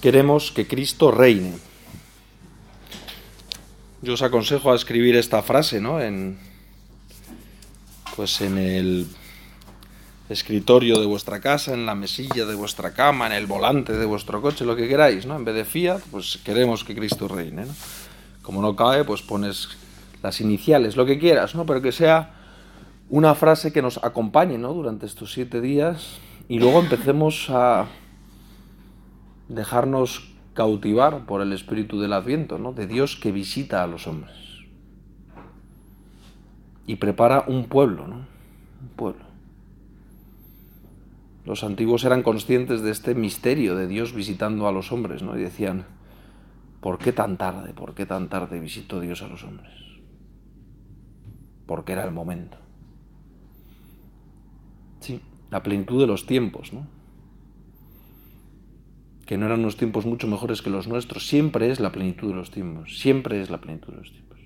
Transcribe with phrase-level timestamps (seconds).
[0.00, 1.54] Queremos que Cristo reine.
[4.00, 6.00] Yo os aconsejo a escribir esta frase, ¿no?
[6.00, 6.38] En,
[8.14, 9.08] pues en el
[10.28, 14.40] escritorio de vuestra casa, en la mesilla de vuestra cama, en el volante de vuestro
[14.40, 15.34] coche, lo que queráis, ¿no?
[15.34, 17.66] En vez de Fiat, pues queremos que Cristo reine.
[18.42, 19.68] Como no cae, pues pones
[20.22, 21.66] las iniciales, lo que quieras, ¿no?
[21.66, 22.34] Pero que sea
[23.10, 24.72] una frase que nos acompañe, ¿no?
[24.74, 26.18] Durante estos siete días
[26.48, 27.86] y luego empecemos a
[29.48, 32.72] dejarnos cautivar por el espíritu del Adviento, ¿no?
[32.72, 34.48] De Dios que visita a los hombres
[36.88, 38.16] y prepara un pueblo, ¿no?
[38.16, 39.24] Un pueblo.
[41.44, 45.38] Los antiguos eran conscientes de este misterio de Dios visitando a los hombres, ¿no?
[45.38, 45.84] Y decían,
[46.80, 47.74] ¿por qué tan tarde?
[47.74, 49.72] ¿Por qué tan tarde visitó Dios a los hombres?
[51.66, 52.56] Porque era el momento.
[55.00, 56.86] Sí, la plenitud de los tiempos, ¿no?
[59.28, 61.28] Que no eran unos tiempos mucho mejores que los nuestros.
[61.28, 62.98] Siempre es la plenitud de los tiempos.
[62.98, 64.38] Siempre es la plenitud de los tiempos.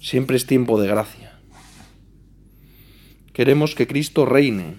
[0.00, 1.38] Siempre es tiempo de gracia.
[3.34, 4.76] Queremos que Cristo reine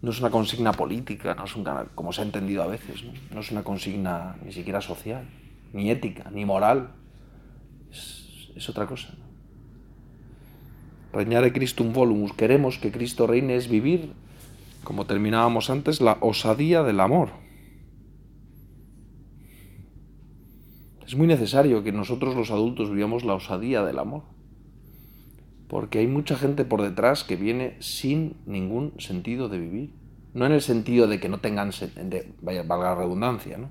[0.00, 1.64] no es una consigna política, no es un,
[1.94, 3.02] como se ha entendido a veces,
[3.32, 3.40] ¿no?
[3.40, 5.24] es una consigna ni siquiera social,
[5.72, 6.92] ni ética, ni moral,
[7.90, 9.08] es, otra cosa.
[11.12, 14.12] Regnare Christum volumus, queremos que Cristo reine, es vivir,
[14.88, 17.28] como terminábamos antes, la osadía del amor.
[21.06, 24.22] Es muy necesario que nosotros los adultos vivamos la osadía del amor,
[25.68, 29.92] porque hay mucha gente por detrás que viene sin ningún sentido de vivir.
[30.32, 33.70] No en el sentido de que no tengan, de, vaya, valga la redundancia, ¿no?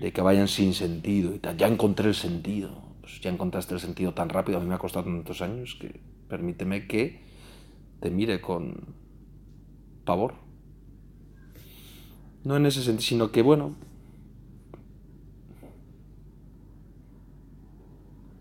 [0.00, 1.56] de que vayan sin sentido y tal.
[1.56, 2.82] Ya encontré el sentido.
[3.00, 6.00] Pues ya encontraste el sentido tan rápido, a mí me ha costado tantos años que
[6.28, 7.20] permíteme que
[8.00, 9.00] te mire con
[10.04, 10.34] pavor.
[12.44, 13.74] No en ese sentido, sino que, bueno,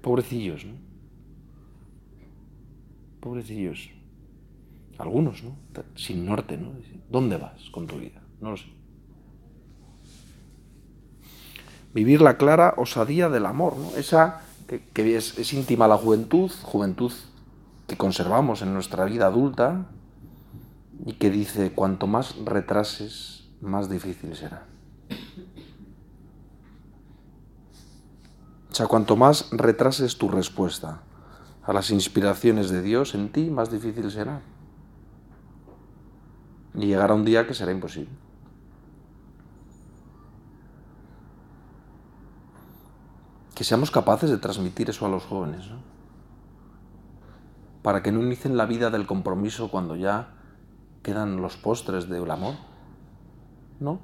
[0.01, 0.73] pobrecillos, ¿no?
[3.19, 3.89] Pobrecillos.
[4.97, 5.55] Algunos, ¿no?
[5.95, 6.71] Sin norte, ¿no?
[7.09, 8.21] ¿Dónde vas con tu vida?
[8.39, 8.65] No lo sé.
[11.93, 13.95] Vivir la clara osadía del amor, ¿no?
[13.95, 14.41] Esa
[14.93, 17.11] que, es, es, íntima la juventud, juventud
[17.87, 19.85] que conservamos en nuestra vida adulta
[21.05, 24.65] y que dice, cuanto más retrases, más difícil será.
[28.69, 31.01] O sea, cuanto más retrases tu respuesta
[31.63, 34.41] a las inspiraciones de Dios en ti, más difícil será.
[36.75, 38.11] Y llegará un día que será imposible.
[43.55, 45.79] Que seamos capaces de transmitir eso a los jóvenes, ¿no?
[47.81, 50.40] Para que no inicien la vida del compromiso cuando ya
[51.03, 52.55] quedan los postres del amor.
[53.79, 53.99] ¿No?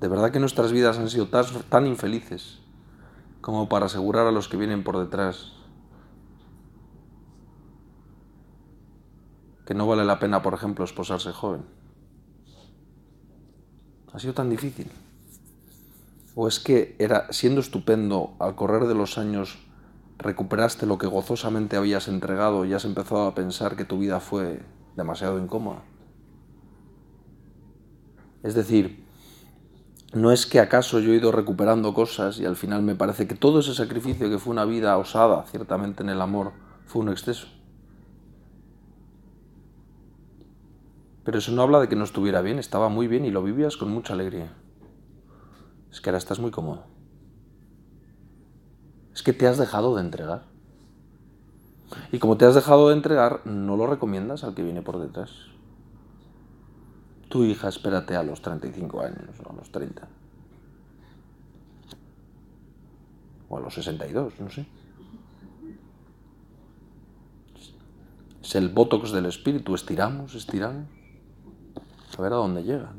[0.00, 2.60] De verdad que nuestras vidas han sido tan, tan infelices
[3.40, 5.54] como para asegurar a los que vienen por detrás
[9.66, 11.62] que no vale la pena, por ejemplo, esposarse joven.
[14.12, 14.90] Ha sido tan difícil.
[16.34, 19.58] ¿O es que era siendo estupendo al correr de los años
[20.24, 24.62] recuperaste lo que gozosamente habías entregado y has empezado a pensar que tu vida fue
[24.96, 25.82] demasiado incómoda?
[28.42, 29.04] Es decir,
[30.12, 33.34] no es que acaso yo he ido recuperando cosas y al final me parece que
[33.34, 36.52] todo ese sacrificio que fue una vida osada, ciertamente en el amor,
[36.86, 37.48] fue un exceso.
[41.24, 43.76] Pero eso no habla de que no estuviera bien, estaba muy bien y lo vivías
[43.76, 44.52] con mucha alegría.
[45.90, 46.93] Es que ahora estás muy cómodo.
[49.14, 50.42] Es que te has dejado de entregar.
[52.10, 55.30] Y como te has dejado de entregar, no lo recomiendas al que viene por detrás.
[57.28, 60.08] Tu hija, espérate a los 35 años o a los 30.
[63.48, 64.66] O a los 62, no sé.
[68.42, 70.86] Es el botox del espíritu, estiramos, estiramos
[72.18, 72.92] a ver a dónde llega.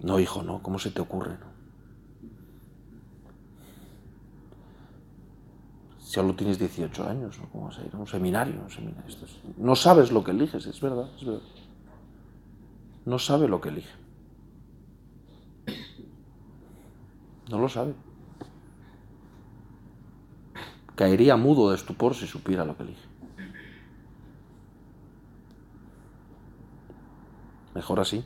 [0.00, 1.38] No, hijo, no, ¿cómo se te ocurre?
[1.38, 1.52] No?
[5.98, 7.48] Si solo tienes 18 años, ¿no?
[7.48, 8.66] ¿cómo vas a ir a un seminario?
[9.56, 11.40] No sabes lo que eliges, es verdad, es verdad.
[13.06, 13.88] No sabe lo que elige.
[17.48, 17.94] No lo sabe.
[20.94, 23.08] Caería mudo de estupor si supiera lo que elige.
[27.74, 28.22] Mejor así.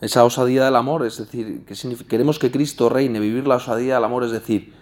[0.00, 1.74] Esa osadía del amor, es decir, que
[2.06, 4.74] queremos que Cristo reine, vivir la osadía del amor, es decir,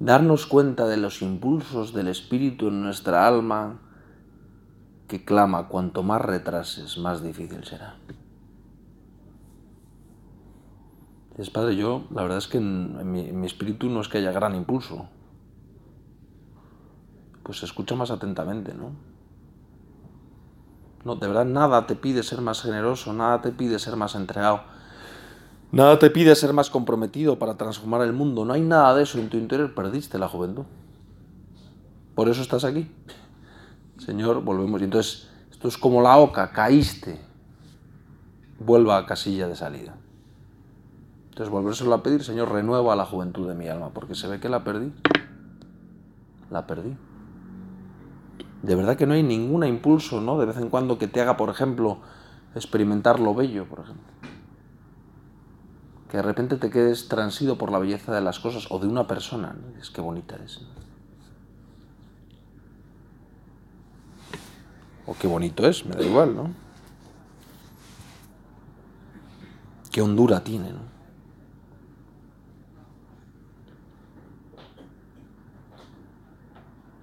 [0.00, 3.80] darnos cuenta de los impulsos del espíritu en nuestra alma
[5.06, 7.96] que clama cuanto más retrases, más difícil será.
[11.38, 14.18] Es padre, yo la verdad es que en, mi, en mi espíritu no es que
[14.18, 15.08] haya gran impulso.
[17.44, 19.15] Pues se escucha más atentamente, ¿no?
[21.06, 24.62] No, de verdad nada te pide ser más generoso, nada te pide ser más entregado,
[25.70, 28.44] nada te pide ser más comprometido para transformar el mundo.
[28.44, 30.64] No hay nada de eso en tu interior, perdiste la juventud.
[32.16, 32.90] Por eso estás aquí.
[33.98, 34.80] Señor, volvemos.
[34.80, 37.20] Y entonces, esto es como la oca, caíste.
[38.58, 39.94] Vuelva a casilla de salida.
[41.28, 44.48] Entonces, volvérselo a pedir, Señor, renueva la juventud de mi alma, porque se ve que
[44.48, 44.92] la perdí.
[46.50, 46.96] La perdí
[48.62, 50.38] de verdad que no hay ningún impulso, ¿no?
[50.38, 51.98] De vez en cuando que te haga, por ejemplo,
[52.54, 54.04] experimentar lo bello, por ejemplo.
[56.10, 59.06] Que de repente te quedes transido por la belleza de las cosas o de una
[59.06, 59.54] persona.
[59.54, 59.80] ¿no?
[59.80, 60.60] Es que bonita es.
[65.06, 66.50] O qué bonito es, me da igual, ¿no?
[69.92, 70.95] Qué hondura tiene, ¿no?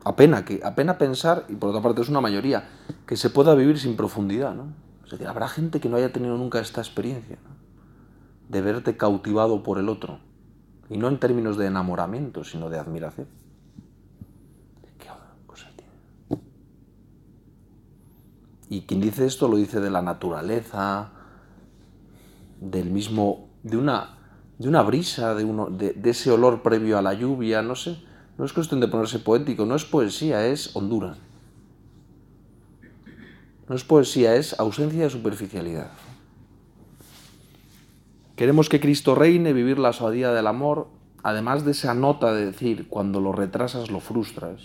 [0.05, 2.67] Apena, que, apena pensar, y por otra parte es una mayoría,
[3.07, 4.53] que se pueda vivir sin profundidad.
[4.53, 4.73] ¿no?
[5.05, 7.55] Es decir, habrá gente que no haya tenido nunca esta experiencia ¿no?
[8.49, 10.19] de verte cautivado por el otro.
[10.89, 13.27] Y no en términos de enamoramiento, sino de admiración.
[14.99, 15.07] ¿Qué
[15.47, 16.41] cosa tiene?
[18.69, 21.11] Y quien dice esto lo dice de la naturaleza,
[22.59, 24.17] del mismo, de una,
[24.59, 28.45] de una brisa, de, uno, de ese olor previo a la lluvia, no sé no
[28.45, 31.15] es cuestión de ponerse poético, no es poesía, es hondura.
[33.69, 35.91] No es poesía, es ausencia de superficialidad.
[38.35, 40.87] Queremos que Cristo reine, vivir la suadía del amor,
[41.21, 44.61] además de esa nota de decir, cuando lo retrasas lo frustras.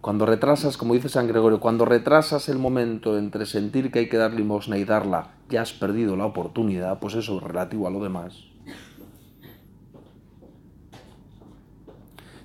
[0.00, 4.16] Cuando retrasas, como dice San Gregorio, cuando retrasas el momento entre sentir que hay que
[4.16, 8.44] dar limosna y darla, ya has perdido la oportunidad, pues eso relativo a lo demás.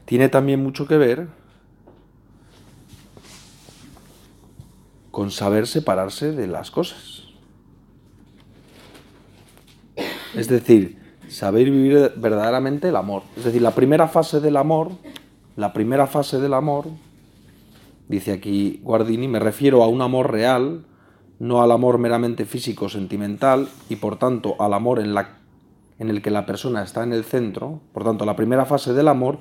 [0.06, 1.28] Tiene también mucho que ver
[5.12, 7.24] con saber separarse de las cosas.
[10.36, 11.00] Es decir,
[11.30, 13.24] saber vivir verdaderamente el amor.
[13.38, 14.92] Es decir, la primera fase del amor,
[15.56, 16.88] la primera fase del amor,
[18.10, 20.86] dice aquí Guardini, me refiero a un amor real,
[21.40, 25.38] no al amor meramente físico sentimental y por tanto al amor en, la,
[25.98, 27.80] en el que la persona está en el centro.
[27.94, 29.40] Por tanto, la primera fase del amor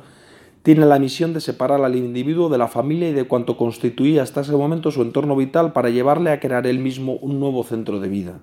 [0.65, 4.41] tiene la misión de separar al individuo de la familia y de cuanto constituía hasta
[4.41, 8.09] ese momento su entorno vital para llevarle a crear él mismo un nuevo centro de
[8.09, 8.41] vida.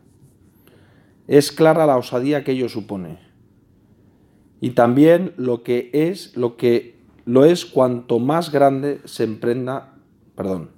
[1.27, 3.17] Es clara la osadía que ello supone.
[4.59, 9.95] Y también lo que es, lo que lo es cuanto más grande se emprenda,
[10.35, 10.69] perdón.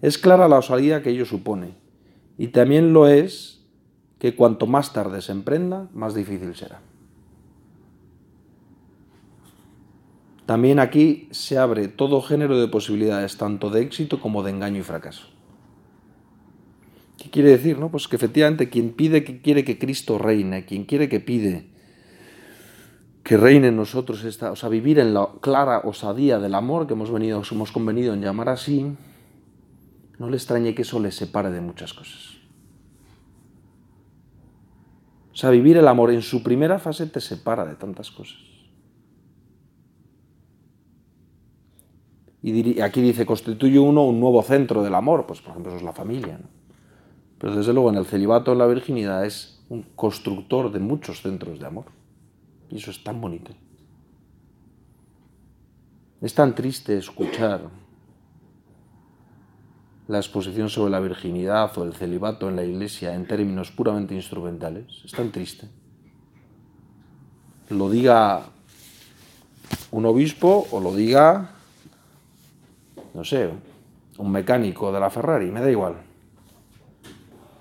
[0.00, 1.76] Es clara la osadía que ello supone.
[2.38, 3.64] Y también lo es
[4.18, 6.80] que cuanto más tarde se emprenda, más difícil será.
[10.46, 14.82] También aquí se abre todo género de posibilidades, tanto de éxito como de engaño y
[14.82, 15.28] fracaso.
[17.16, 17.78] ¿Qué quiere decir?
[17.78, 17.90] No?
[17.90, 21.72] Pues que efectivamente quien pide que quiere que Cristo reine, quien quiere que pide
[23.22, 26.94] que reine en nosotros esta, o sea, vivir en la clara osadía del amor que
[26.94, 28.96] hemos venido, hemos convenido en llamar así,
[30.18, 32.36] no le extrañe que eso le separe de muchas cosas.
[35.32, 38.51] O sea, vivir el amor en su primera fase te separa de tantas cosas.
[42.42, 45.84] Y aquí dice, constituye uno un nuevo centro del amor, pues por ejemplo eso es
[45.84, 46.40] la familia.
[47.38, 51.60] Pero desde luego en el celibato, en la virginidad, es un constructor de muchos centros
[51.60, 51.86] de amor.
[52.68, 53.52] Y eso es tan bonito.
[56.20, 57.62] Es tan triste escuchar
[60.08, 65.02] la exposición sobre la virginidad o el celibato en la iglesia en términos puramente instrumentales.
[65.04, 65.68] Es tan triste.
[67.70, 68.46] Lo diga
[69.90, 71.61] un obispo o lo diga
[73.14, 73.50] no sé,
[74.18, 75.96] un mecánico de la Ferrari, me da igual.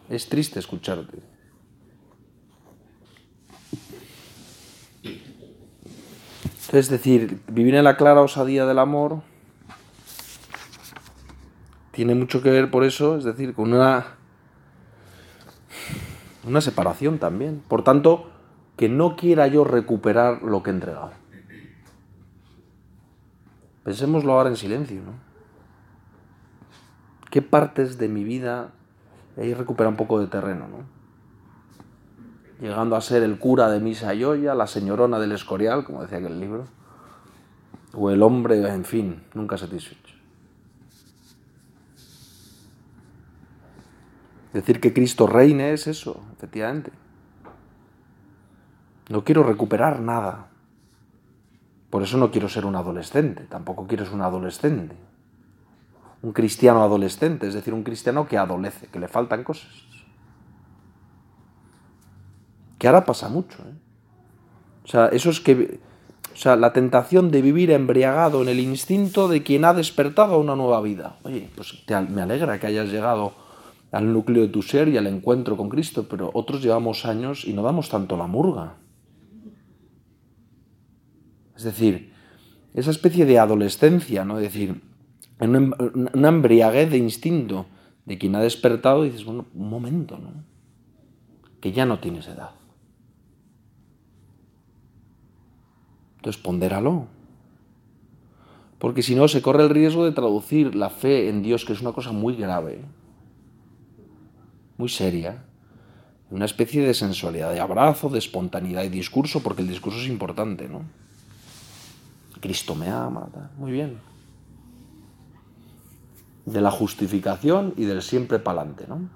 [0.10, 1.20] Es triste escucharte.
[6.72, 9.22] Es decir, vivir en la clara osadía del amor
[11.92, 14.16] tiene mucho que ver por eso, es decir, con una,
[16.46, 17.62] una separación también.
[17.68, 18.30] Por tanto,
[18.78, 21.12] que no quiera yo recuperar lo que he entregado.
[23.84, 25.31] Pensémoslo ahora en silencio, ¿no?
[27.32, 28.72] Qué partes de mi vida,
[29.38, 31.02] ahí recupera un poco de terreno, ¿no?
[32.60, 36.40] Llegando a ser el cura de Misa Yoya, la señorona del Escorial, como decía aquel
[36.40, 36.66] libro.
[37.94, 40.16] o el hombre, en fin, nunca satisfecho.
[44.54, 46.92] Decir que Cristo reine es eso, efectivamente.
[49.10, 50.48] No quiero recuperar nada.
[51.90, 54.96] Por eso no quiero ser un adolescente, tampoco quiero ser un adolescente.
[56.22, 59.70] Un cristiano adolescente, es decir, un cristiano que adolece, que le faltan cosas.
[62.78, 63.58] Que ahora pasa mucho.
[63.60, 63.74] ¿eh?
[64.84, 65.80] O sea, eso es que.
[66.34, 70.38] O sea, la tentación de vivir embriagado en el instinto de quien ha despertado a
[70.38, 71.18] una nueva vida.
[71.24, 73.34] Oye, pues me alegra que hayas llegado
[73.92, 77.54] al núcleo de tu ser y al encuentro con Cristo, pero otros llevamos años y
[77.54, 78.76] no damos tanto la murga.
[81.56, 82.14] Es decir,
[82.74, 84.38] esa especie de adolescencia, ¿no?
[84.40, 84.82] Es decir,
[85.50, 87.66] una embriaguez de instinto
[88.06, 90.32] de quien ha despertado y dices, bueno, un momento, ¿no?
[91.60, 92.52] Que ya no tienes edad.
[96.18, 97.08] Entonces pondéralo.
[98.78, 101.82] Porque si no, se corre el riesgo de traducir la fe en Dios, que es
[101.82, 102.82] una cosa muy grave,
[104.78, 105.44] muy seria,
[106.30, 110.08] en una especie de sensualidad, de abrazo, de espontaneidad y discurso, porque el discurso es
[110.08, 110.82] importante, ¿no?
[112.40, 114.11] Cristo me ama, muy bien.
[116.52, 119.10] De la justificación y del siempre pa'lante, ¿no?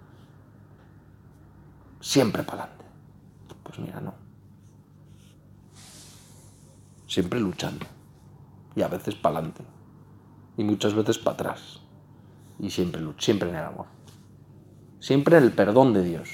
[1.99, 2.85] Siempre pa'lante.
[3.63, 4.25] Pues mira, no
[7.15, 7.85] siempre luchando.
[8.75, 9.63] Y a veces para adelante.
[10.57, 11.79] Y muchas veces para atrás.
[12.59, 13.85] Y siempre, siempre en el amor.
[14.99, 16.29] Siempre en el perdón de Dios.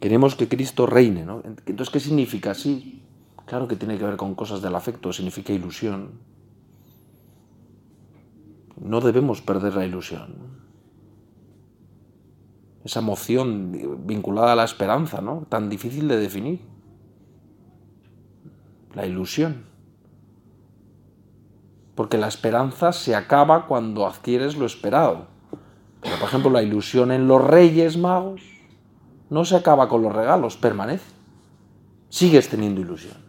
[0.00, 1.42] Queremos que Cristo reine, ¿no?
[1.64, 2.54] Entonces, ¿qué significa?
[2.54, 3.02] Sí,
[3.46, 6.20] claro que tiene que ver con cosas del afecto, significa ilusión.
[8.78, 10.56] No debemos perder la ilusión
[12.86, 15.44] esa emoción vinculada a la esperanza, ¿no?
[15.48, 16.60] Tan difícil de definir.
[18.94, 19.64] La ilusión.
[21.96, 25.26] Porque la esperanza se acaba cuando adquieres lo esperado.
[26.00, 28.42] Pero, por ejemplo, la ilusión en los reyes magos
[29.30, 31.10] no se acaba con los regalos, permanece.
[32.08, 33.25] Sigues teniendo ilusión.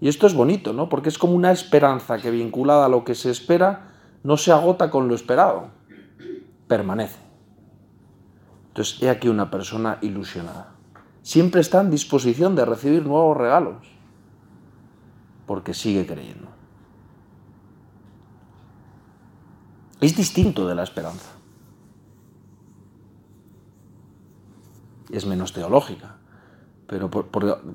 [0.00, 0.88] Y esto es bonito, ¿no?
[0.88, 4.90] Porque es como una esperanza que vinculada a lo que se espera no se agota
[4.90, 5.68] con lo esperado,
[6.66, 7.18] permanece.
[8.68, 10.74] Entonces, he aquí una persona ilusionada.
[11.22, 13.86] Siempre está en disposición de recibir nuevos regalos,
[15.46, 16.48] porque sigue creyendo.
[20.00, 21.32] Es distinto de la esperanza.
[25.10, 26.16] Es menos teológica,
[26.86, 27.10] pero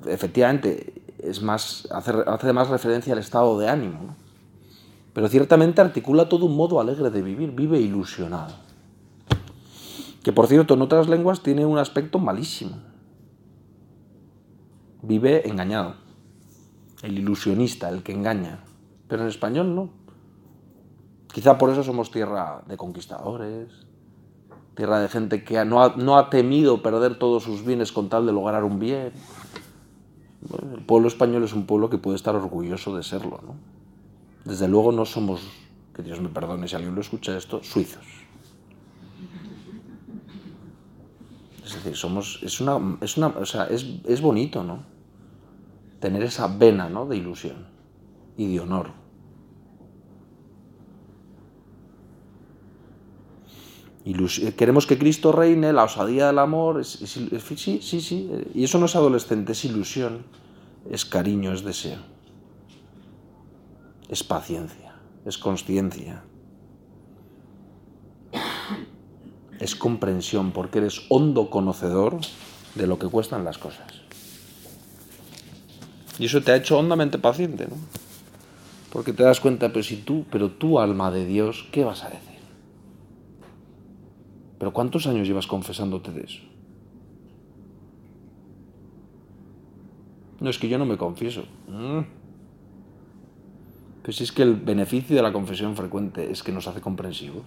[0.06, 4.16] efectivamente es más, hace, más referencia al estado de ánimo.
[5.12, 8.64] Pero ciertamente articula todo un modo alegre de vivir, vive ilusionado
[10.24, 12.78] que por cierto en otras lenguas tiene un aspecto malísimo.
[15.02, 15.96] Vive engañado,
[17.02, 18.60] el ilusionista, el que engaña,
[19.06, 19.90] pero en español no.
[21.30, 23.68] Quizá por eso somos tierra de conquistadores,
[24.74, 28.24] tierra de gente que no ha, no ha temido perder todos sus bienes con tal
[28.24, 29.12] de lograr un bien.
[30.52, 33.40] El pueblo español es un pueblo que puede estar orgulloso de serlo.
[33.42, 33.54] ¿no?
[34.44, 35.42] Desde luego no somos,
[35.94, 38.04] que Dios me perdone si alguien lo escucha esto, suizos.
[41.64, 44.82] Es decir, somos, es una, es una, o sea, es, es bonito, ¿no?
[45.98, 47.06] Tener esa vena, ¿no?
[47.06, 47.66] De ilusión
[48.36, 49.03] y de honor.
[54.56, 57.28] Queremos que Cristo reine, la osadía del amor, sí,
[57.80, 60.26] sí, sí, y eso no es adolescente, es ilusión,
[60.90, 62.00] es cariño, es deseo,
[64.10, 64.94] es paciencia,
[65.24, 66.22] es consciencia,
[69.58, 72.18] es comprensión, porque eres hondo conocedor
[72.74, 73.86] de lo que cuestan las cosas.
[76.18, 77.76] Y eso te ha hecho hondamente paciente, ¿no?
[78.92, 82.10] Porque te das cuenta, pero si tú, pero tú, alma de Dios, ¿qué vas a
[82.10, 82.33] decir?
[84.58, 86.42] ¿Pero cuántos años llevas confesándote de eso?
[90.40, 91.44] No es que yo no me confieso.
[94.08, 97.46] Si es que el beneficio de la confesión frecuente es que nos hace comprensivos.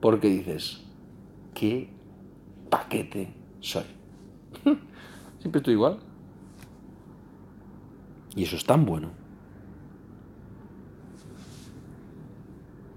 [0.00, 0.82] Porque dices,
[1.54, 1.90] ¿qué
[2.70, 3.84] paquete soy?
[5.40, 5.98] Siempre estoy igual.
[8.34, 9.10] Y eso es tan bueno.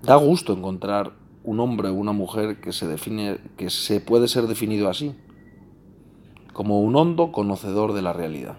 [0.02, 1.12] Da gusto encontrar
[1.46, 5.14] un hombre o una mujer que se define, que se puede ser definido así,
[6.54, 8.58] como un hondo conocedor de la realidad.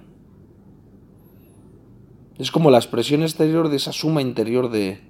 [2.39, 5.01] Es como la expresión exterior de esa suma interior de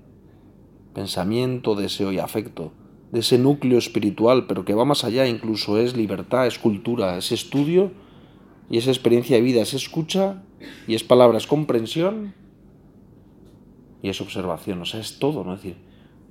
[0.94, 2.72] pensamiento, deseo y afecto
[3.12, 7.32] de ese núcleo espiritual, pero que va más allá, incluso es libertad, es cultura, es
[7.32, 7.92] estudio
[8.68, 10.42] Y esa experiencia de vida es escucha
[10.88, 12.34] y es palabra, es comprensión
[14.02, 14.82] y es observación.
[14.82, 15.54] O sea, es todo, ¿no?
[15.54, 15.76] Es decir,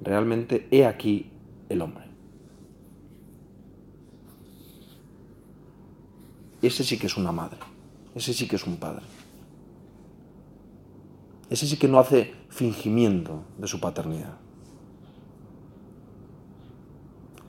[0.02, 1.32] realmente he aquí
[1.76, 2.06] el hombre.
[6.62, 7.60] Ese sí que es una madre.
[8.16, 9.04] Ese sí que es un padre.
[11.50, 14.38] Ese sí que no hace fingimiento de su paternidad.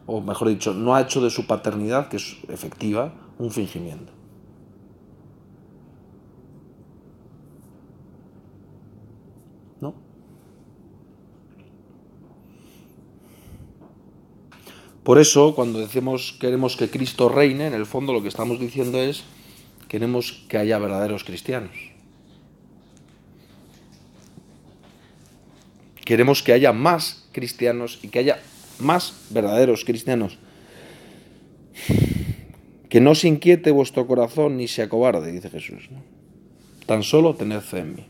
[0.07, 4.13] O mejor dicho, no ha hecho de su paternidad, que es efectiva, un fingimiento.
[9.81, 9.95] ¿No?
[15.07, 19.01] Por eso, cuando decimos queremos que Cristo reine, en el fondo lo que estamos diciendo
[19.01, 19.23] es
[19.87, 21.71] queremos que haya verdaderos cristianos.
[26.05, 28.41] Queremos que haya más cristianos y que haya
[28.81, 30.39] más verdaderos cristianos.
[32.89, 35.89] Que no se inquiete vuestro corazón ni se acobarde, dice Jesús.
[36.85, 38.07] Tan solo tened fe en mí.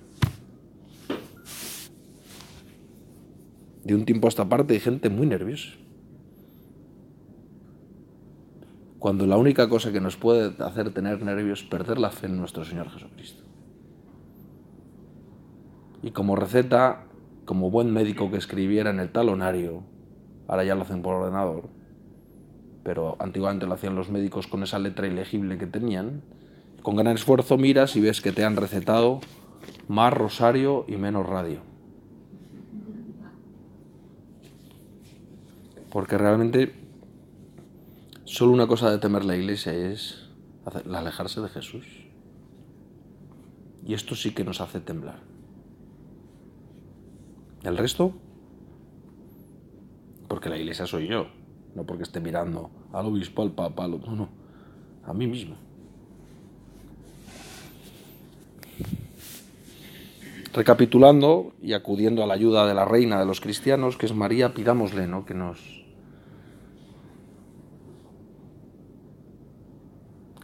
[3.84, 5.68] De un tiempo a esta parte hay gente muy nerviosa.
[9.06, 12.36] Cuando la única cosa que nos puede hacer tener nervios es perder la fe en
[12.36, 13.44] nuestro Señor Jesucristo.
[16.02, 17.04] Y como receta,
[17.44, 19.84] como buen médico que escribiera en el talonario,
[20.48, 21.68] ahora ya lo hacen por ordenador,
[22.82, 26.22] pero antiguamente lo hacían los médicos con esa letra ilegible que tenían,
[26.82, 29.20] con gran esfuerzo miras y ves que te han recetado
[29.86, 31.60] más rosario y menos radio.
[35.92, 36.85] Porque realmente
[38.26, 40.28] solo una cosa de temer la iglesia es
[40.92, 41.86] alejarse de Jesús.
[43.86, 45.20] Y esto sí que nos hace temblar.
[47.62, 48.12] El resto,
[50.28, 51.28] porque la iglesia soy yo,
[51.74, 54.28] no porque esté mirando al obispo, al papa, no, no,
[55.04, 55.56] a mí mismo.
[60.52, 64.54] Recapitulando y acudiendo a la ayuda de la reina de los cristianos, que es María,
[64.54, 65.26] pidámosle ¿no?
[65.26, 65.85] que nos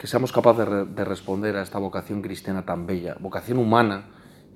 [0.03, 4.07] que seamos capaces de, de responder a esta vocación cristiana tan bella, vocación humana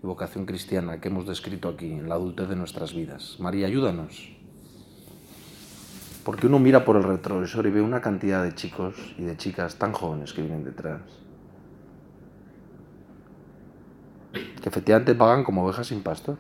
[0.03, 3.37] y vocación cristiana que hemos descrito aquí en la adultez de nuestras vidas.
[3.39, 4.29] María, ayúdanos.
[6.25, 9.77] Porque uno mira por el retrovisor y ve una cantidad de chicos y de chicas
[9.77, 11.03] tan jóvenes que vienen detrás.
[14.33, 16.39] Que efectivamente pagan como ovejas sin pastor.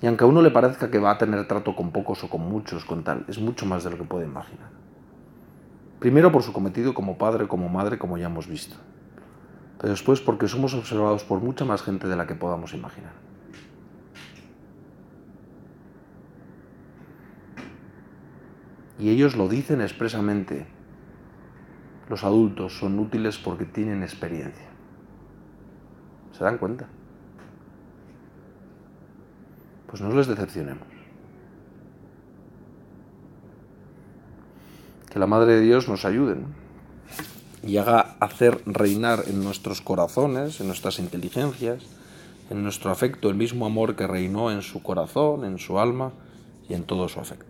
[0.00, 2.42] Y aunque a uno le parezca que va a tener trato con pocos o con
[2.42, 4.85] muchos, con tal, es mucho más de lo que puede imaginar.
[6.06, 8.76] Primero por su cometido como padre, como madre, como ya hemos visto.
[9.76, 13.10] Pero después porque somos observados por mucha más gente de la que podamos imaginar.
[19.00, 20.68] Y ellos lo dicen expresamente.
[22.08, 24.68] Los adultos son útiles porque tienen experiencia.
[26.30, 26.86] ¿Se dan cuenta?
[29.88, 30.95] Pues no les decepcionemos.
[35.16, 36.36] Que la Madre de Dios nos ayude
[37.66, 41.82] y haga hacer reinar en nuestros corazones, en nuestras inteligencias,
[42.50, 46.12] en nuestro afecto, el mismo amor que reinó en su corazón, en su alma
[46.68, 47.44] y en todo su afecto.